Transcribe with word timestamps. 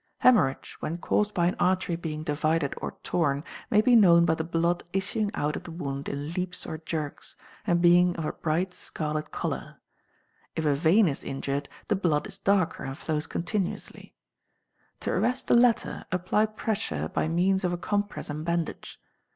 Hæmorrhage, 0.23 0.77
when 0.79 0.97
caused 0.97 1.31
by 1.35 1.45
an 1.45 1.55
artery 1.59 1.95
being 1.95 2.23
divided 2.23 2.73
or 2.77 2.97
torn, 3.03 3.43
may 3.69 3.81
be 3.81 3.95
known 3.95 4.25
by 4.25 4.33
the 4.33 4.43
blood 4.43 4.83
issuing 4.93 5.29
out 5.35 5.55
of 5.55 5.63
the 5.63 5.69
wound 5.69 6.09
in 6.09 6.33
leaps 6.33 6.65
or 6.65 6.79
jerks, 6.79 7.35
and 7.67 7.83
being 7.83 8.15
of 8.15 8.25
a 8.25 8.31
bright 8.33 8.73
scarlet 8.73 9.29
colour. 9.29 9.79
If 10.55 10.65
a 10.65 10.73
vein 10.73 11.07
is 11.07 11.23
injured, 11.23 11.69
the 11.87 11.95
blood 11.95 12.25
is 12.25 12.39
darker 12.39 12.83
and 12.83 12.97
flows 12.97 13.27
continuously. 13.27 14.15
To 15.01 15.11
arrest 15.11 15.45
the 15.49 15.53
latter, 15.55 16.05
apply 16.11 16.47
pressure 16.47 17.07
by 17.07 17.27
means 17.27 17.63
of 17.63 17.71
a 17.71 17.77
compress 17.77 18.27
and 18.31 18.43
bandage. 18.43 18.99